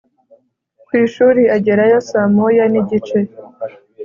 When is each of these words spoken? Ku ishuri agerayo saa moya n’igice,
Ku 0.85 0.91
ishuri 1.05 1.41
agerayo 1.55 1.99
saa 2.09 2.31
moya 2.35 2.65
n’igice, 2.71 3.19